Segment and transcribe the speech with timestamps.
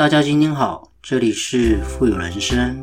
[0.00, 2.82] 大家今天好，这里是富有人生。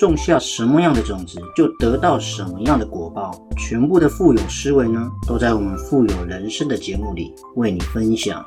[0.00, 3.30] 种下什么样的种子，就得到什么样的果报。
[3.58, 8.42] 全部的富有思维呢，都在我们富有人生的节目里为你分享。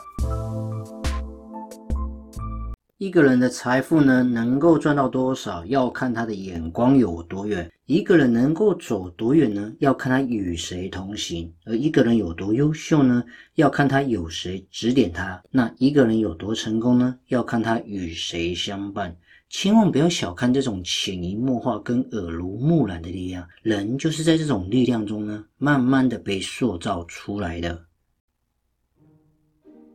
[2.97, 13.23] 一个人的财富呢，能够赚到多少，要看他的眼光有多远；一个人能够走多远呢，要看他与谁同行；而一个人有多优秀呢，
[13.53, 15.39] 要看他有谁指点他。
[15.51, 19.15] 那一个人有多成功呢，要看他与谁相伴。
[19.53, 27.85] 千万不要小看这种潜移默化跟耳濡目染的力量，人就是在这种力量中呢，慢慢的被塑造出来的。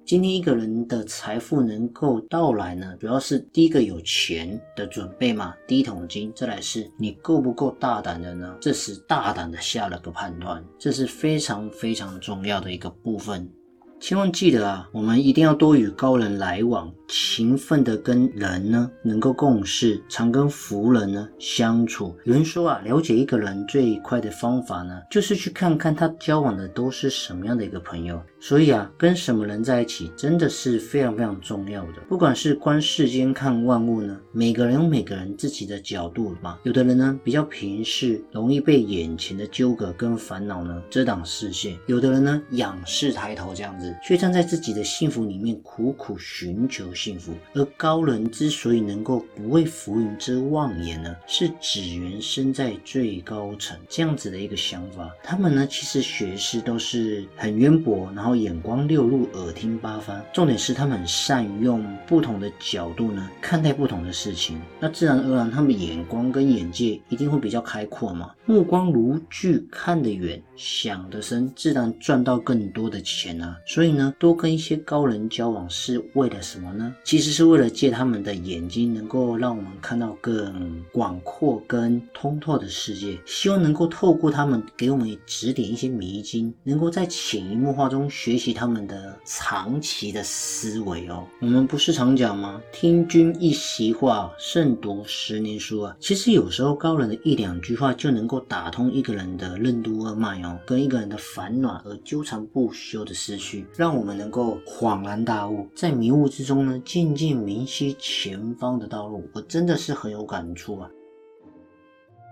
[0.07, 8.57] 今天一个人的财富能够到来呢，主要是第一个有钱的准备嘛，第一桶金；再来是你够不够大胆的呢？
[8.61, 13.53] 这时大胆的下了个判断，这是非常非常重要的一个部分。
[14.01, 22.17] 千万记得啊，我们一定要多与高人来往，勤奋的跟人呢能够共事，常跟福人呢相处。
[22.25, 28.23] 有人说啊，了解一个人最快的方法呢，就是去看看他交往的都是什么样的一个朋友。
[28.41, 32.01] 所以啊，跟什么人在一起真的是非常非常重要的。
[32.09, 36.59] 不管是观世间看万物呢，每个人有每个人自己的角度嘛。
[36.63, 43.95] 有的人呢比较平视，容易被眼前的纠葛跟烦恼呢遮挡视线；有的人呢仰视抬头这样子。
[44.05, 55.11] 却站在自己的幸福里面苦苦寻求幸福，而高人之所以能够不为浮云遮望眼呢，是只缘身在最高层这样子的一个想法。
[55.23, 60.21] 他们呢，其实学识都是很渊博，然后眼光六路，耳听八方。
[60.33, 68.31] 重点是他们很善于用不同的角度呢看待不同的事情，那自然而然他们眼光跟眼界一定会比较开阔嘛。
[68.47, 73.57] 目光如炬，看得远，想得深，自然赚到更多的钱啊。
[73.67, 76.95] 所以呢，多跟一些高人交往是为了什么呢？
[77.05, 83.19] 其实是为了借他们的眼睛，能够让我们看到更广阔、跟通透的世界。
[83.27, 91.25] 希望能够透过他们给我们指点一些迷津，能够在潜移默化中学习他们的长期的思维哦。
[91.41, 92.61] 我们不是常讲吗？
[92.73, 95.97] 听君一席话，胜读十年书啊。
[96.01, 103.65] 其实有时候高人的一两句话就能够打通一个人的任督二脉哦，跟一个人的烦恼而纠缠不休的思绪。
[103.77, 109.31] 让我们能够恍然大悟，在迷雾之中呢，渐渐明晰前方的道路。
[109.33, 110.91] 我真的是很有感触啊！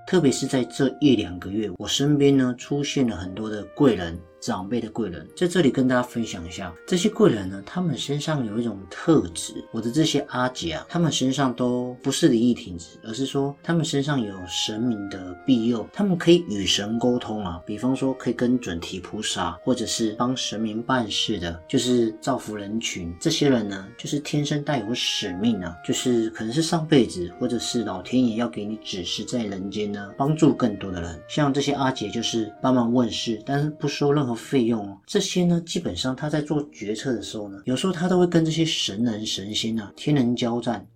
[0.08, 4.18] 特别是在这一两个月，我身边呢出现了很多的贵人。
[4.40, 9.52] 长辈的贵人在这里跟大家分享一下，这些贵人呢，他们身上有一种特质。
[9.72, 17.60] 我的这些阿姐啊，他们身上都不是灵异体质，而是说他们身上有神明的庇佑，他们可以与神沟通啊。
[17.66, 23.12] 比方说，可以跟准提菩萨，或者是帮神明办事的，就是造福人群。
[23.18, 31.20] 这些人呢，就是天生带有使命啊，就是可能是上辈子，或者是老天爷要给你指示，在人间呢帮助更多的人。
[31.26, 34.35] 像这些阿姐，就是帮忙问事，但是不收任何。
[34.36, 40.86] 费用哦，这些呢，基本上他在做决策的时候呢，有时候他都会跟这些神人神仙啊、天人交战。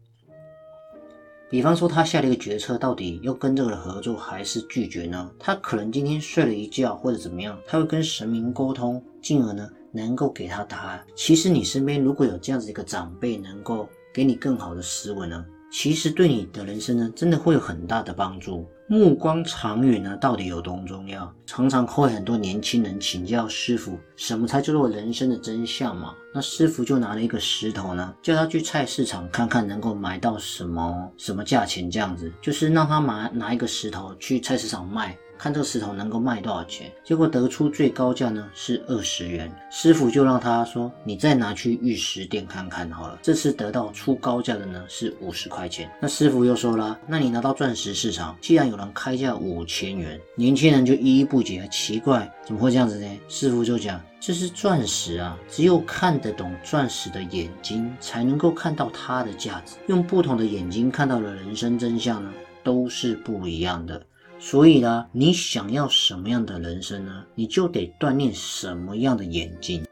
[1.48, 5.28] 比方说，他下了一个决策，到底要跟这个人合作还是拒绝呢？
[5.36, 11.04] 他可能今天睡了一觉或者怎么样，他会跟神明沟通，进而呢能够给他答案。
[11.16, 18.64] 其实你身边如果有这样子一个长辈，能够给你更好的思维呢，其实对你的人生呢，真的会有很大的帮助。
[18.92, 21.32] 目光长远呢，到底有多重要？
[21.46, 26.12] 常常会很多年轻人请教师傅，什么才叫做人生的真相嘛？
[26.34, 35.16] 那师傅就拿了一个石头呢，叫他去菜市场看看能够买到什么什么价钱，这样子，就是让他拿拿一个石头去菜市场卖。
[35.40, 39.50] 看这个石头能够卖多少钱，结果得出最高价呢是二十元。
[39.70, 45.90] 师傅就让他说：“你再拿去玉石店看看好了。”这次得到出高价的呢是五十块钱。
[45.98, 59.76] 那师傅又说了：“那你拿到钻石市场，既然有人开价五千元，年轻人就依依不解，奇怪怎么会这样子呢？”师傅就讲：“这是钻石啊，只有看得懂钻石的眼睛才能够看到它的价值。
[59.86, 62.30] 用不同的眼睛看到的人生真相呢，
[62.62, 63.98] 都是不一样的。”
[64.42, 67.24] 所以呢，你想要什么样的人生呢？
[67.34, 69.84] 你就得锻炼什么样的眼睛。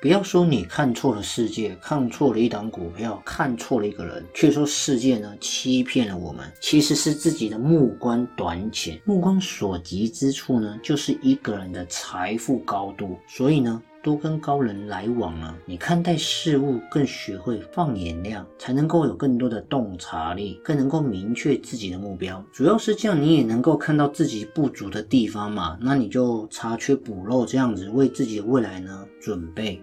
[0.00, 6.50] 不要说你看错了世界，看错了一档股票，看错了一个人，却说世界呢欺骗了我们。
[6.60, 13.18] 其实是自己的目光短浅，目光所及之处呢，就是一个人的财富高度。
[13.28, 13.82] 所以呢。
[14.04, 22.44] 多跟高人来往呢，你看待事物更学会放眼量，才能够有更多的洞察力，更能够明确自己的目标。
[22.52, 29.82] 主要是这样，你也能够看到自己不足的地方嘛，那你就查缺补漏，这样子为自己的未来呢准备。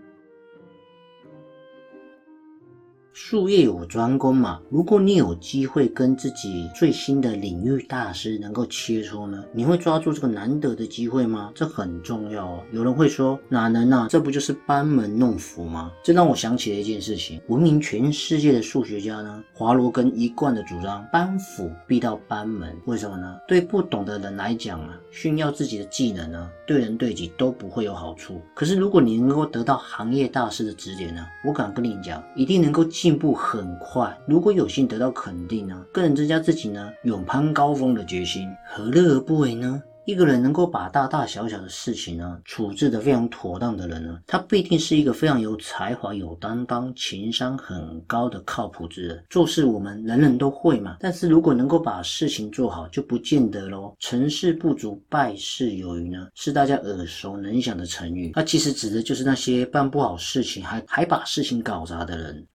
[3.13, 11.51] 术业有专攻嘛，如果你有机会跟自己最新的领域大师能够切磋呢，你会抓住这个难得的机会吗？
[11.53, 12.63] 这很重要哦。
[12.71, 14.07] 有人会说哪能啊？
[14.09, 15.91] 这不就是班门弄斧吗？
[16.01, 22.73] 这让我想起了一件事情，闻名全世界的数学家呢，华罗庚一贯的主张班斧必到班门。
[22.85, 23.37] 为什么呢？
[23.45, 28.41] 对不懂的人来讲啊，炫耀自己的技能呢，对人对己都不会有好处。
[28.53, 33.21] 可是如果你能够得到行业大师的指点呢，我敢跟你讲，一定能够进。
[33.21, 39.79] 步很快，如果有幸得到肯定呢，更能增加自己呢勇攀高峰的决心，何乐而不为呢？
[40.05, 49.23] 一个人能够把大大小小的事情呢处置得非常妥当的人呢，他必定是一个非常有才华、有担当、情商很高的靠谱之人。
[49.29, 53.93] 做事我们人人都会嘛，但是如果能够把事情做好，就不见得喽。
[53.99, 58.31] 成事不足败事有余呢，是大家耳熟能详的成语。
[58.33, 62.47] 它其实指的就是那些办不好事情还还把事情搞砸的人。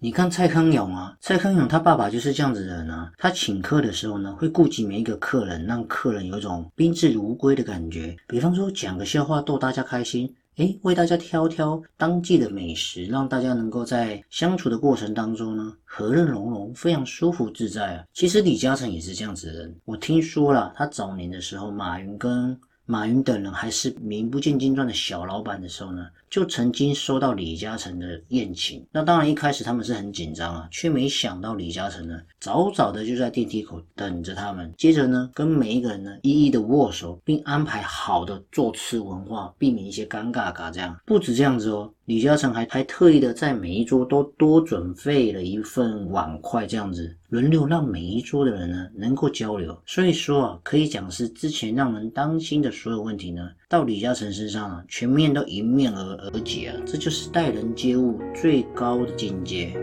[0.00, 3.10] 你看蔡康永啊，蔡康永他爸爸就是这样子的人啊。
[3.18, 8.16] 他请客的时候呢，会顾及每一个客人，让客人有一种宾至如归的感觉。
[8.28, 18.04] 比方说讲个笑话逗大家开心，诶，为大家挑挑当季的美食，让大家能够在相处的过程当中呢，和乐融融，非常舒服自在啊。
[18.14, 19.76] 其实李嘉诚也是这样子的人。
[19.84, 22.56] 我听说了，他早年的时候，马云跟
[22.90, 28.82] 马云等人还是名不见经传的小老板的时候呢，就曾经收到李嘉诚的宴请。
[28.90, 34.72] 那当然一开始他们是很紧张啊，却没想到李嘉诚呢，早早的就在电梯口等着他们。
[34.78, 40.70] 接着呢，跟每一个人呢一一的握手，并安排好的座次文化，避免一些尴尬嘎。
[40.70, 41.92] 这样不止这样子哦。
[42.08, 49.78] 李嘉诚还还特意的在每一桌都多准备了一份碗筷，这样子轮流让每一桌的人呢能够交流。
[49.84, 59.76] 所以说啊，可以讲是之前让人担心的所有问题呢，到李嘉诚身上啊，全面都迎面而而解啊，这就是待人接物最高的境界。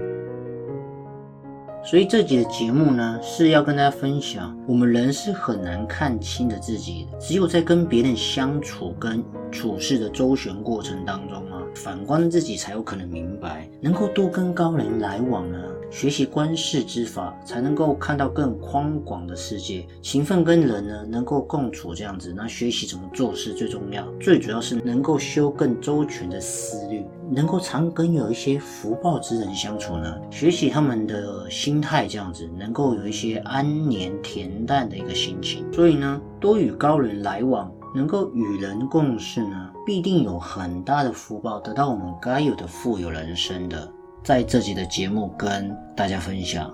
[1.84, 11.45] 所以这集的节目呢，是要跟大家分享，我们人是很难看清的自己的，只有在跟别人相处跟处事的周旋过程当中。
[11.76, 15.60] 反观自己，才有可能明白，能够多跟高人来往呢，
[15.92, 19.86] 学习观世之法，才能够看到更宽广的世界。
[20.02, 35.66] 勤奋跟人呢，能够共处这样子，那学习怎么做事最重要，最主要是能够修更周全的思虑，能够常跟有一些福报之人相处呢，学习他们的心态这样子，能够有一些安年恬淡的一个心情。
[35.74, 37.70] 所以呢，多与高人来往。
[37.96, 43.90] 能够与人共事呢，必定有很大的福报，得到我们该有的富有人生的。
[44.22, 46.70] 在这集的节目跟大家分享。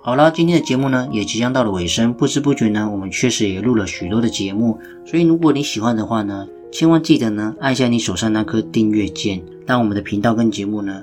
[0.00, 4.78] 好了，今天的节目呢也即将到了尾声，不知不觉呢，我们确实也录了许多的节目。
[5.04, 11.02] 所以如果你喜欢的话呢，千万记得呢按下你手上那颗订阅键，让我们的频道跟节目呢